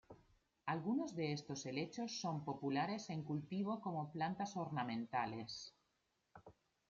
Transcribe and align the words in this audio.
Algunos 0.65 1.15
de 1.15 1.31
estos 1.31 1.63
helechos 1.67 2.19
son 2.21 2.43
populares 2.43 3.11
en 3.11 3.21
cultivo 3.21 3.81
como 3.81 4.11
plantas 4.11 4.57
ornamentales. 4.57 5.75